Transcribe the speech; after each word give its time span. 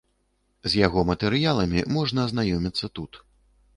З 0.73 0.79
яго 0.85 1.03
матэрыяламі 1.11 1.85
можна 1.99 2.19
азнаёміцца 2.31 2.91
тут. 3.01 3.11